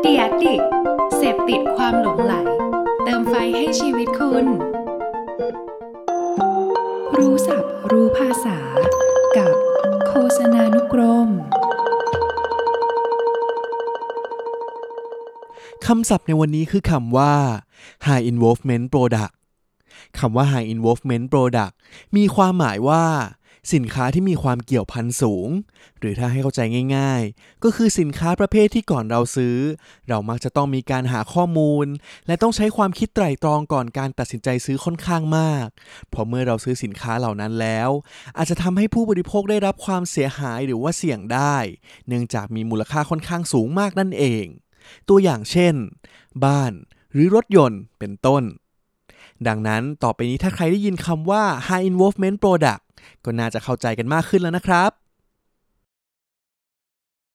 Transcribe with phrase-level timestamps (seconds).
[0.00, 0.60] เดียดิก
[1.16, 2.34] เสพติดความหลงไหล
[3.04, 4.46] เติมไฟให้ชีวิตคุณ
[7.16, 8.58] รู้ศัพท์รู้ภาษา
[9.36, 9.54] กับ
[10.08, 11.28] โฆษณานุกรม
[15.86, 17.34] คำศัพท์ในวันนี้คือคำว่า
[18.06, 19.34] high involvement product
[20.18, 21.74] คำว่า high involvement product
[22.16, 23.04] มีความหมายว่า
[23.74, 25.48] สินค้าที่มีความเกี่ยวพันสูง
[26.00, 26.60] หรือถ้าให้เข้าใจ
[26.96, 29.56] ง่ายๆ ก็คือสินค้าประเภทที่ก่อนเราซื้อ
[30.08, 31.86] เรามักจะต้องมีการหาข้อมูล
[32.26, 35.66] และต้องใช้ความคิดไตร่ตรองก่อนการตัดสินใจซื้อค่อนข้างมาก
[36.10, 37.90] เพราะเมื่อเราซื้อสินค้าเหล่านั้นแล้ว
[38.36, 41.56] อาจจะทำให้ผู้บริโภคได้รับความเสียหายหรือว่าเสี่ยงได้
[42.08, 44.44] เนื่องจากมีมูลค่าค่อนข้างสูงมากนั่นเอง
[45.08, 45.74] ตัวอย่างเช่น
[46.44, 46.72] บ้าน
[47.12, 48.42] หรือรถยนต์เป็นต้น
[49.48, 52.82] ดังนั้นต่อไปนี้ถ้าใครได้ยินคำว่า high involvement product
[53.24, 55.05] ก็น่าจะเข้าใจกันมากขึ้นแล้วนะครับ